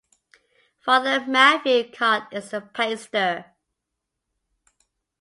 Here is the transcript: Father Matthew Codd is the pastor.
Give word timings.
Father 0.79 1.23
Matthew 1.27 1.91
Codd 1.91 2.23
is 2.31 2.49
the 2.49 2.61
pastor. 2.61 3.53